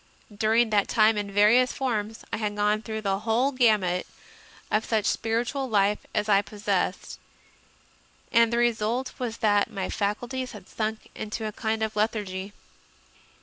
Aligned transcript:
During 0.35 0.71
that 0.71 0.87
time, 0.87 1.15
in 1.15 1.31
various 1.31 1.71
forms, 1.73 2.25
I 2.33 2.37
had 2.37 2.55
gone 2.55 2.81
through 2.81 3.01
the 3.01 3.19
whole 3.19 3.51
gamut 3.51 4.07
of 4.71 4.83
such 4.83 5.05
spiritual 5.05 5.69
life 5.69 5.99
as 6.15 6.27
I 6.27 6.41
possessed, 6.41 7.19
and 8.31 8.51
the 8.51 8.57
result 8.57 9.13
was 9.19 9.37
that 9.45 9.69
my 9.69 9.89
fac 9.91 10.19
ulties 10.21 10.53
had 10.53 10.67
sunk 10.67 11.09
into 11.13 11.45
a 11.45 11.51
kind 11.51 11.83
of 11.83 11.95
lethargy. 11.95 12.51